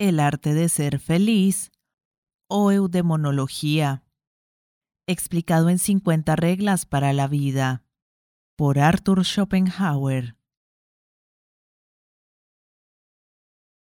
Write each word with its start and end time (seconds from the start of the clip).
El 0.00 0.18
arte 0.18 0.54
de 0.54 0.70
ser 0.70 0.98
feliz 0.98 1.72
o 2.48 2.72
eudemonología. 2.72 4.02
Explicado 5.06 5.68
en 5.68 5.78
50 5.78 6.36
reglas 6.36 6.86
para 6.86 7.12
la 7.12 7.28
vida. 7.28 7.84
Por 8.56 8.78
Arthur 8.78 9.26
Schopenhauer. 9.26 10.38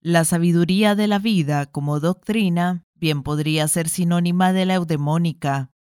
La 0.03 0.27
sabiduría 0.27 0.95
de 0.95 1.07
la 1.07 1.19
vida 1.19 1.65
como 1.65 1.99
doctrina 1.99 2.85
bien 2.95 3.23
podría 3.23 3.67
ser 3.67 3.89
sinónima 3.89 4.53
de 4.53 4.67
la 4.67 4.75
eudemónica. 4.75 5.73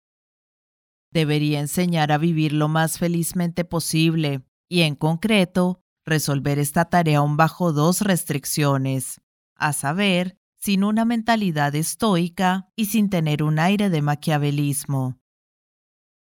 Debería 1.11 1.59
enseñar 1.59 2.13
a 2.13 2.17
vivir 2.17 2.53
lo 2.53 2.69
más 2.69 2.99
felizmente 2.99 3.65
posible 3.65 4.45
y, 4.69 4.83
en 4.83 4.95
concreto, 4.95 5.81
resolver 6.05 6.57
esta 6.57 6.85
tarea 6.85 7.17
aún 7.17 7.35
bajo 7.35 7.73
dos 7.73 7.99
restricciones, 7.99 9.19
a 9.61 9.73
saber, 9.73 10.37
sin 10.57 10.83
una 10.83 11.05
mentalidad 11.05 11.73
estoica 11.75 12.69
y 12.75 12.85
sin 12.85 13.09
tener 13.09 13.43
un 13.43 13.59
aire 13.59 13.89
de 13.89 14.01
maquiavelismo. 14.01 15.19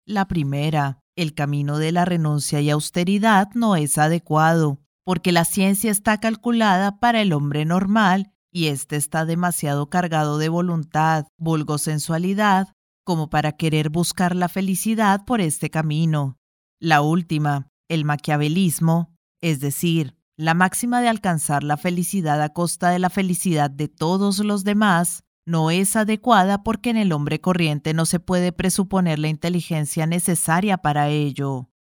La 0.05 0.27
primera, 0.27 1.01
el 1.17 1.35
camino 1.35 1.79
de 1.79 1.93
la 1.93 2.05
renuncia 2.05 2.61
y 2.61 2.71
austeridad 2.71 3.49
no 3.55 3.77
es 3.77 3.99
adecuado, 3.99 4.81
porque 5.05 5.33
la 5.33 5.45
ciencia 5.45 5.91
está 5.91 6.19
calculada 6.19 6.99
para 6.99 7.21
el 7.23 7.33
hombre 7.33 7.65
normal 7.65 8.33
y 8.51 8.69
éste 8.69 8.97
está 8.97 9.25
demasiado 9.25 9.91
cargado 9.91 10.39
de 10.39 10.49
voluntad, 10.49 11.27
vulgo 11.37 11.79
sensualidad, 11.79 12.69
como 13.05 13.31
para 13.31 13.53
querer 13.53 13.91
buscar 13.91 14.35
la 14.35 14.49
felicidad 14.49 15.25
por 15.25 15.41
este 15.41 15.71
camino. 15.71 16.39
La 16.81 17.03
última, 17.03 17.69
el 17.89 18.05
maquiavelismo, 18.05 19.15
es 19.41 19.61
decir, 19.61 20.16
la 20.37 20.55
máxima 20.55 21.01
de 21.01 21.09
alcanzar 21.09 21.65
la 21.65 21.77
felicidad 21.77 22.43
a 22.43 22.51
costa 22.51 22.91
de 22.91 22.99
la 22.99 23.11
felicidad 23.11 23.71
de 23.71 23.89
todos 23.89 24.39
los 24.41 24.65
demás, 24.65 25.25
no 25.47 25.71
es 25.71 25.97
adecuada 25.97 26.63
porque 26.63 26.91
en 26.91 26.97
el 26.97 27.13
hombre 27.13 27.41
corriente 27.41 27.95
no 27.95 28.05
se 28.05 28.21
puede 28.21 28.53
presuponer 28.53 29.19
la 29.19 29.29
inteligencia 29.29 30.07
necesaria 30.07 30.79
para 30.79 31.09
ello. 31.09 31.71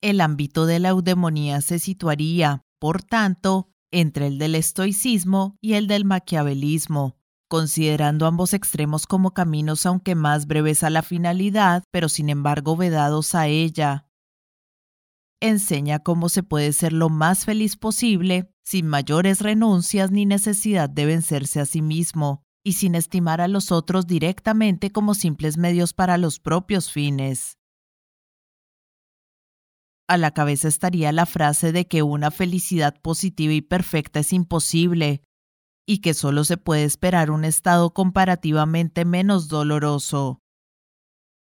El 0.00 0.20
ámbito 0.20 0.64
de 0.64 0.78
la 0.78 0.90
eudemonía 0.90 1.60
se 1.60 1.80
situaría, 1.80 2.62
por 2.78 3.02
tanto, 3.02 3.72
entre 3.90 4.28
el 4.28 4.38
del 4.38 4.54
estoicismo 4.54 5.56
y 5.60 5.74
el 5.74 5.88
del 5.88 6.04
maquiavelismo, 6.04 7.16
considerando 7.48 8.26
ambos 8.26 8.54
extremos 8.54 9.06
como 9.06 9.34
caminos 9.34 9.84
aunque 9.86 10.14
más 10.14 10.46
breves 10.46 10.84
a 10.84 10.90
la 10.90 11.02
finalidad, 11.02 11.82
pero 11.90 12.08
sin 12.08 12.28
embargo 12.28 12.76
vedados 12.76 13.34
a 13.34 13.48
ella. 13.48 14.07
Enseña 15.40 16.00
cómo 16.00 16.28
se 16.28 16.42
puede 16.42 16.72
ser 16.72 16.92
lo 16.92 17.10
más 17.10 17.44
feliz 17.44 17.76
posible, 17.76 18.52
sin 18.64 18.86
mayores 18.86 19.40
renuncias 19.40 20.10
ni 20.10 20.26
necesidad 20.26 20.90
de 20.90 21.06
vencerse 21.06 21.60
a 21.60 21.66
sí 21.66 21.80
mismo, 21.80 22.42
y 22.64 22.72
sin 22.72 22.96
estimar 22.96 23.40
a 23.40 23.48
los 23.48 23.70
otros 23.70 24.06
directamente 24.06 24.90
como 24.90 25.14
simples 25.14 25.56
medios 25.56 25.94
para 25.94 26.18
los 26.18 26.40
propios 26.40 26.90
fines. 26.90 27.56
A 30.08 30.16
la 30.16 30.32
cabeza 30.32 30.66
estaría 30.68 31.12
la 31.12 31.26
frase 31.26 31.70
de 31.70 31.86
que 31.86 32.02
una 32.02 32.30
felicidad 32.30 33.00
positiva 33.00 33.52
y 33.52 33.60
perfecta 33.60 34.20
es 34.20 34.32
imposible, 34.32 35.22
y 35.86 35.98
que 35.98 36.14
solo 36.14 36.44
se 36.44 36.56
puede 36.56 36.84
esperar 36.84 37.30
un 37.30 37.44
estado 37.44 37.94
comparativamente 37.94 39.04
menos 39.04 39.48
doloroso. 39.48 40.40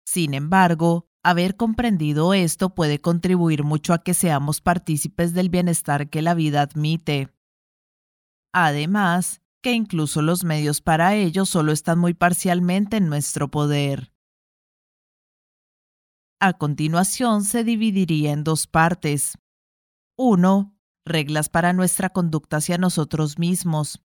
Sin 0.06 0.34
embargo, 0.34 1.08
haber 1.24 1.56
comprendido 1.56 2.34
esto 2.34 2.76
puede 2.76 3.00
contribuir 3.00 3.64
mucho 3.64 3.94
a 3.94 4.04
que 4.04 4.14
seamos 4.14 4.62
partícipes 4.62 5.34
del 5.34 5.50
bienestar 5.50 6.10
que 6.10 6.22
la 6.22 6.34
vida 6.34 6.62
admite. 6.62 7.34
Además, 8.54 9.42
que 9.62 9.72
incluso 9.72 10.22
los 10.22 10.44
medios 10.44 10.82
para 10.82 11.16
ello 11.16 11.46
solo 11.46 11.72
están 11.72 11.98
muy 11.98 12.14
parcialmente 12.14 12.98
en 12.98 13.08
nuestro 13.08 13.50
poder. 13.50 14.14
A 16.40 16.54
continuación 16.54 17.46
se 17.46 17.64
dividiría 17.64 18.34
en 18.34 18.44
dos 18.44 18.68
partes. 18.68 19.38
1. 20.18 20.76
Reglas 21.06 21.48
para 21.48 21.72
nuestra 21.72 22.10
conducta 22.10 22.58
hacia 22.58 22.78
nosotros 22.78 23.40
mismos 23.40 24.04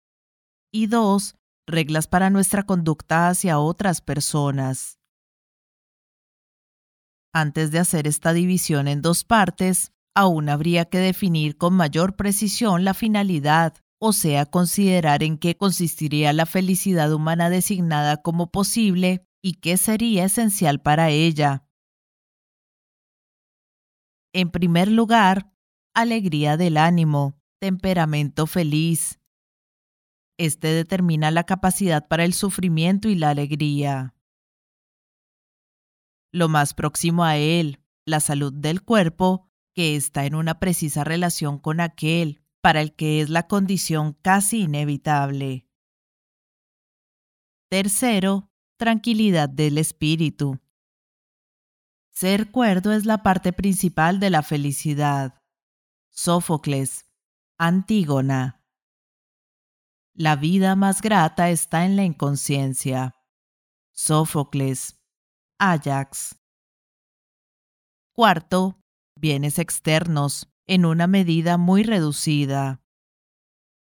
y 0.70 0.86
dos, 0.86 1.36
reglas 1.66 2.06
para 2.06 2.28
nuestra 2.28 2.64
conducta 2.64 3.28
hacia 3.28 3.58
otras 3.58 4.02
personas. 4.02 4.95
Antes 7.32 7.70
de 7.70 7.78
hacer 7.78 8.06
esta 8.06 8.32
división 8.32 8.88
en 8.88 9.02
dos 9.02 9.24
partes, 9.24 9.92
aún 10.14 10.48
habría 10.48 10.86
que 10.86 10.98
definir 10.98 11.56
con 11.56 11.74
mayor 11.74 12.16
precisión 12.16 12.84
la 12.84 12.94
finalidad, 12.94 13.74
o 13.98 14.12
sea, 14.12 14.46
considerar 14.46 15.22
en 15.22 15.38
qué 15.38 15.56
consistiría 15.56 16.32
la 16.32 16.46
felicidad 16.46 17.12
humana 17.12 17.50
designada 17.50 18.22
como 18.22 18.50
posible 18.50 19.26
y 19.42 19.54
qué 19.54 19.76
sería 19.76 20.24
esencial 20.24 20.80
para 20.80 21.10
ella. 21.10 21.64
En 24.32 24.50
primer 24.50 24.88
lugar, 24.88 25.52
alegría 25.94 26.56
del 26.56 26.76
ánimo, 26.76 27.38
temperamento 27.58 28.46
feliz, 28.46 29.18
este 30.38 30.68
determina 30.68 31.30
la 31.30 31.44
capacidad 31.44 32.06
para 32.06 32.24
el 32.24 32.34
sufrimiento 32.34 33.08
y 33.08 33.14
la 33.14 33.30
alegría. 33.30 34.15
Lo 36.32 36.48
más 36.48 36.74
próximo 36.74 37.24
a 37.24 37.36
él, 37.36 37.80
la 38.04 38.20
salud 38.20 38.52
del 38.52 38.82
cuerpo, 38.82 39.50
que 39.74 39.96
está 39.96 40.24
en 40.24 40.34
una 40.34 40.58
precisa 40.58 41.04
relación 41.04 41.58
con 41.58 41.80
aquel 41.80 42.42
para 42.60 42.80
el 42.80 42.94
que 42.94 43.20
es 43.20 43.28
la 43.28 43.46
condición 43.46 44.14
casi 44.22 44.62
inevitable. 44.62 45.68
Tercero, 47.68 48.50
tranquilidad 48.76 49.48
del 49.48 49.78
espíritu. 49.78 50.58
Ser 52.10 52.50
cuerdo 52.50 52.92
es 52.92 53.04
la 53.04 53.22
parte 53.22 53.52
principal 53.52 54.20
de 54.20 54.30
la 54.30 54.42
felicidad. 54.42 55.42
Sófocles, 56.10 57.04
Antígona. 57.58 58.64
La 60.14 60.36
vida 60.36 60.76
más 60.76 61.02
grata 61.02 61.50
está 61.50 61.84
en 61.84 61.96
la 61.96 62.04
inconsciencia. 62.04 63.14
Sófocles. 63.92 64.95
Ajax. 65.58 66.38
Cuarto, 68.14 68.78
bienes 69.18 69.58
externos, 69.58 70.50
en 70.66 70.84
una 70.84 71.06
medida 71.06 71.56
muy 71.56 71.82
reducida. 71.82 72.82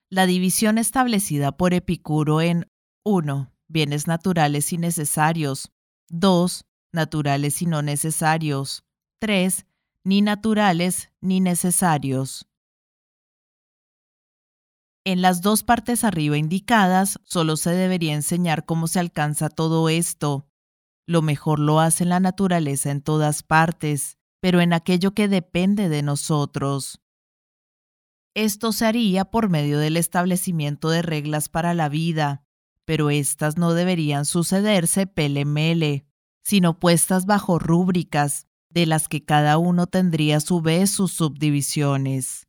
La 0.09 0.25
división 0.25 0.77
establecida 0.77 1.55
por 1.55 1.73
Epicuro 1.73 2.41
en 2.41 2.67
1. 3.05 3.53
Bienes 3.69 4.05
naturales 4.07 4.73
y 4.73 4.79
necesarios. 4.79 5.71
2. 6.09 6.65
Naturales 6.91 7.61
y 7.61 7.67
no 7.67 7.81
necesarios. 7.81 8.83
3. 9.21 9.65
Ni 10.03 10.21
naturales 10.21 11.09
ni 11.21 11.39
necesarios. 11.39 12.49
En 15.05 15.21
las 15.21 15.41
dos 15.41 15.63
partes 15.63 16.03
arriba 16.03 16.37
indicadas, 16.37 17.19
solo 17.23 17.55
se 17.55 17.71
debería 17.71 18.13
enseñar 18.13 18.65
cómo 18.65 18.87
se 18.87 18.99
alcanza 18.99 19.47
todo 19.47 19.87
esto. 19.87 20.50
Lo 21.11 21.21
mejor 21.21 21.59
lo 21.59 21.81
hace 21.81 22.05
la 22.05 22.21
naturaleza 22.21 22.89
en 22.89 23.01
todas 23.01 23.43
partes, 23.43 24.17
pero 24.39 24.61
en 24.61 24.71
aquello 24.71 25.13
que 25.13 25.27
depende 25.27 25.89
de 25.89 26.03
nosotros. 26.03 27.01
Esto 28.33 28.71
se 28.71 28.85
haría 28.85 29.25
por 29.25 29.49
medio 29.49 29.77
del 29.77 29.97
establecimiento 29.97 30.89
de 30.89 31.01
reglas 31.01 31.49
para 31.49 31.73
la 31.73 31.89
vida, 31.89 32.45
pero 32.85 33.09
éstas 33.09 33.57
no 33.57 33.73
deberían 33.73 34.23
sucederse 34.23 35.05
pele-mele, 35.05 36.05
sino 36.45 36.79
puestas 36.79 37.25
bajo 37.25 37.59
rúbricas, 37.59 38.47
de 38.69 38.85
las 38.85 39.09
que 39.09 39.25
cada 39.25 39.57
uno 39.57 39.87
tendría 39.87 40.37
a 40.37 40.39
su 40.39 40.61
vez 40.61 40.91
sus 40.91 41.11
subdivisiones. 41.11 42.47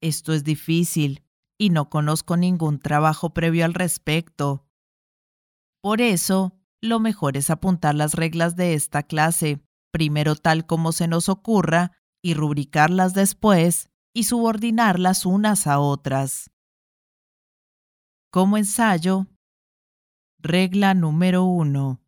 Esto 0.00 0.32
es 0.32 0.44
difícil 0.44 1.24
y 1.58 1.70
no 1.70 1.90
conozco 1.90 2.36
ningún 2.36 2.78
trabajo 2.78 3.34
previo 3.34 3.64
al 3.64 3.74
respecto. 3.74 4.64
Por 5.80 6.00
eso, 6.00 6.61
lo 6.82 6.98
mejor 6.98 7.36
es 7.36 7.48
apuntar 7.48 7.94
las 7.94 8.14
reglas 8.14 8.56
de 8.56 8.74
esta 8.74 9.04
clase, 9.04 9.64
primero 9.92 10.34
tal 10.34 10.66
como 10.66 10.92
se 10.92 11.06
nos 11.06 11.28
ocurra, 11.28 11.92
y 12.22 12.34
rubricarlas 12.34 13.14
después, 13.14 13.88
y 14.14 14.24
subordinarlas 14.24 15.24
unas 15.24 15.66
a 15.66 15.78
otras. 15.78 16.50
Como 18.30 18.58
ensayo, 18.58 19.26
regla 20.38 20.94
número 20.94 21.44
uno. 21.44 22.00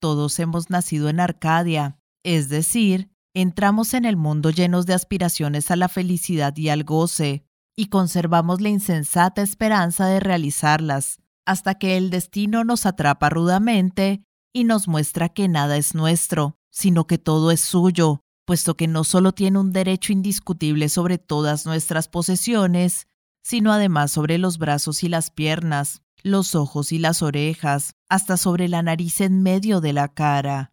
Todos 0.00 0.38
hemos 0.38 0.70
nacido 0.70 1.08
en 1.08 1.20
Arcadia, 1.20 1.98
es 2.24 2.48
decir, 2.48 3.10
entramos 3.34 3.94
en 3.94 4.04
el 4.04 4.16
mundo 4.16 4.50
llenos 4.50 4.86
de 4.86 4.94
aspiraciones 4.94 5.70
a 5.70 5.76
la 5.76 5.88
felicidad 5.88 6.56
y 6.56 6.68
al 6.68 6.84
goce, 6.84 7.44
y 7.76 7.86
conservamos 7.86 8.60
la 8.60 8.68
insensata 8.68 9.42
esperanza 9.42 10.06
de 10.06 10.20
realizarlas, 10.20 11.20
hasta 11.46 11.74
que 11.74 11.96
el 11.96 12.10
destino 12.10 12.64
nos 12.64 12.86
atrapa 12.86 13.30
rudamente 13.30 14.24
y 14.52 14.64
nos 14.64 14.88
muestra 14.88 15.28
que 15.28 15.48
nada 15.48 15.76
es 15.76 15.94
nuestro, 15.94 16.56
sino 16.70 17.06
que 17.06 17.18
todo 17.18 17.50
es 17.50 17.60
suyo, 17.60 18.20
puesto 18.44 18.76
que 18.76 18.88
no 18.88 19.04
solo 19.04 19.32
tiene 19.32 19.58
un 19.58 19.72
derecho 19.72 20.12
indiscutible 20.12 20.88
sobre 20.88 21.18
todas 21.18 21.66
nuestras 21.66 22.08
posesiones, 22.08 23.08
sino 23.42 23.72
además 23.72 24.10
sobre 24.10 24.38
los 24.38 24.58
brazos 24.58 25.04
y 25.04 25.08
las 25.08 25.30
piernas, 25.30 26.02
los 26.22 26.54
ojos 26.54 26.92
y 26.92 26.98
las 26.98 27.22
orejas, 27.22 27.94
hasta 28.08 28.36
sobre 28.36 28.68
la 28.68 28.82
nariz 28.82 29.20
en 29.20 29.42
medio 29.42 29.80
de 29.80 29.92
la 29.92 30.08
cara. 30.08 30.72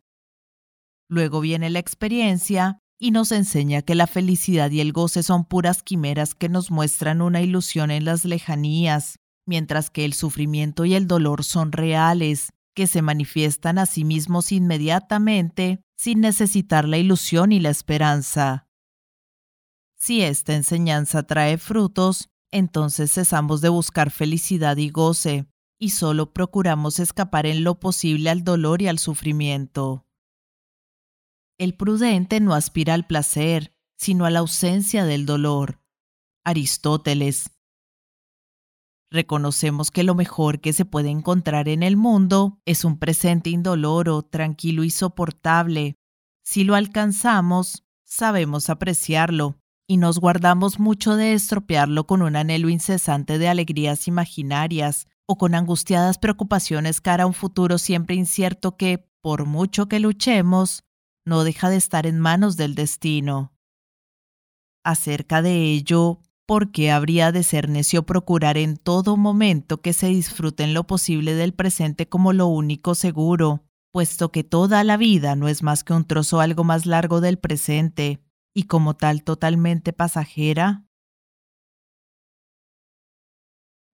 Luego 1.09 1.41
viene 1.41 1.69
la 1.69 1.79
experiencia 1.79 2.79
y 2.97 3.12
nos 3.12 3.31
enseña 3.31 3.81
que 3.81 3.95
la 3.95 4.07
felicidad 4.07 4.71
y 4.71 4.79
el 4.79 4.94
goce 4.94 5.23
son 5.23 5.44
puras 5.44 5.83
quimeras 5.83 6.35
que 6.35 6.50
nos 6.50 6.71
muestran 6.71 7.21
una 7.21 7.41
ilusión 7.41 7.91
en 7.91 8.06
las 8.06 8.23
lejanías, 8.23 9.18
mientras 9.51 9.89
que 9.89 10.06
el 10.06 10.13
sufrimiento 10.13 10.86
y 10.86 10.94
el 10.94 11.07
dolor 11.07 11.44
son 11.44 11.74
reales, 11.74 12.53
que 12.74 12.88
se 12.88 13.01
manifiestan 13.01 13.80
a 13.80 13.86
sí 13.86 14.06
mismos 14.06 14.53
inmediatamente, 14.53 15.81
sin 15.98 16.21
necesitar 16.21 16.88
la 16.88 16.98
ilusión 16.98 17.51
y 17.51 17.59
la 17.59 17.69
esperanza. 17.69 18.69
Si 19.98 20.21
esta 20.21 20.56
enseñanza 20.56 21.24
trae 21.24 21.57
frutos, 21.57 22.30
entonces 22.50 23.12
cesamos 23.12 23.59
de 23.59 23.68
buscar 23.68 24.09
felicidad 24.09 24.77
y 24.77 24.89
goce, 24.89 25.48
y 25.77 25.89
solo 25.89 26.31
procuramos 26.31 27.00
escapar 27.00 27.45
en 27.45 27.65
lo 27.65 27.77
posible 27.77 28.30
al 28.30 28.45
dolor 28.45 28.81
y 28.81 28.88
al 28.88 29.00
sufrimiento. 29.00 30.07
El 31.57 31.75
prudente 31.75 32.39
no 32.39 32.54
aspira 32.54 32.94
al 32.94 33.06
placer, 33.06 33.75
sino 33.97 34.24
a 34.24 34.30
la 34.30 34.39
ausencia 34.39 35.04
del 35.04 35.25
dolor. 35.25 35.81
Aristóteles. 36.45 37.51
Reconocemos 39.12 39.92
que 39.92 40.04
lo 40.04 40.16
mejor 40.16 40.62
que 40.62 40.72
se 40.72 40.86
puede 40.86 41.10
encontrar 41.10 41.68
en 41.68 41.84
el 41.84 41.98
mundo 41.98 42.60
es 42.66 42.86
un 42.86 42.98
presente 42.98 43.50
indoloro, 43.50 44.22
tranquilo 44.22 44.86
y 44.86 44.90
soportable. 44.90 45.98
Si 46.44 46.63
lo 46.63 46.75
alcanzamos, 46.75 47.84
sabemos 48.06 48.69
apreciarlo, 48.69 49.58
y 49.86 49.98
nos 49.98 50.19
guardamos 50.19 50.80
mucho 50.80 51.18
de 51.18 51.34
estropearlo 51.34 52.08
con 52.08 52.22
un 52.22 52.38
anhelo 52.38 52.69
incesante 52.69 53.38
de 53.38 53.50
alegrías 53.50 54.08
imaginarias 54.08 55.08
o 55.25 55.38
con 55.38 55.56
angustiadas 55.56 56.18
preocupaciones 56.18 57.02
cara 57.02 57.25
a 57.25 57.28
un 57.28 57.34
futuro 57.34 57.78
siempre 57.78 58.16
incierto 58.16 58.78
que, 58.78 59.10
por 59.22 59.46
mucho 59.46 59.90
que 59.90 60.00
luchemos, 60.00 60.86
no 61.25 61.44
deja 61.44 61.69
de 61.69 61.75
estar 61.75 62.07
en 62.07 62.18
manos 62.18 62.56
del 62.56 62.75
destino. 62.75 63.52
Acerca 64.86 65.42
de 65.42 65.66
ello, 65.66 66.22
¿por 66.46 66.72
qué 66.72 66.92
habría 66.92 67.32
de 67.32 67.44
ser 67.44 67.70
necio 67.70 68.04
procurar 68.06 68.58
en 68.58 68.78
todo 68.78 69.18
momento 69.18 69.82
que 69.82 69.94
se 69.94 70.08
disfrute 70.08 70.64
en 70.64 70.74
lo 70.74 70.86
posible 70.86 71.34
del 71.34 71.54
presente 71.54 72.08
como 72.10 72.34
lo 72.34 72.48
único 72.48 72.96
seguro, 72.96 73.66
puesto 73.92 74.32
que 74.32 74.44
toda 74.44 74.84
la 74.84 74.98
vida 74.98 75.36
no 75.36 75.48
es 75.48 75.64
más 75.64 75.84
que 75.84 75.94
un 75.94 76.06
trozo 76.06 76.40
algo 76.40 76.64
más 76.64 76.86
largo 76.86 77.22
del 77.22 77.40
presente, 77.40 78.24
y 78.54 78.64
como 78.64 78.96
tal 78.96 79.24
totalmente 79.24 79.94
pasajera? 79.94 80.86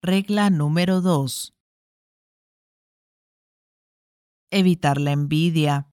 Regla 0.02 0.50
número 0.50 1.02
2. 1.02 1.54
Evitar 4.52 5.02
la 5.02 5.12
envidia. 5.12 5.90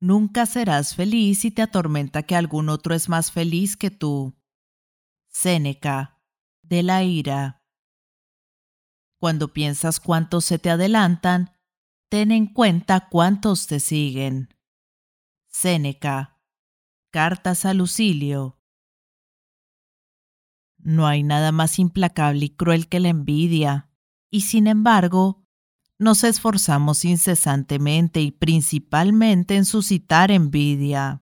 Nunca 0.00 0.46
serás 0.46 0.94
feliz 0.94 1.40
si 1.40 1.50
te 1.50 1.62
atormenta 1.62 2.22
que 2.22 2.36
algún 2.36 2.68
otro 2.68 2.94
es 2.94 3.08
más 3.08 3.32
feliz 3.32 3.76
que 3.76 3.90
tú. 3.90 4.34
Séneca, 5.34 6.22
de 6.62 6.84
la 6.84 7.02
ira. 7.02 7.60
Cuando 9.18 9.52
piensas 9.52 9.98
cuántos 9.98 10.44
se 10.44 10.60
te 10.60 10.70
adelantan, 10.70 11.50
ten 12.08 12.30
en 12.30 12.46
cuenta 12.46 13.08
cuántos 13.10 13.66
te 13.66 13.80
siguen. 13.80 14.54
Séneca. 15.48 16.40
Cartas 17.10 17.64
a 17.64 17.74
Lucilio. 17.74 18.60
No 20.78 21.08
hay 21.08 21.24
nada 21.24 21.50
más 21.50 21.80
implacable 21.80 22.46
y 22.46 22.50
cruel 22.50 22.88
que 22.88 23.00
la 23.00 23.08
envidia, 23.08 23.90
y 24.30 24.42
sin 24.42 24.68
embargo, 24.68 25.44
nos 25.98 26.22
esforzamos 26.22 27.04
incesantemente 27.04 28.20
y 28.20 28.30
principalmente 28.30 29.56
en 29.56 29.64
suscitar 29.64 30.30
envidia. 30.30 31.12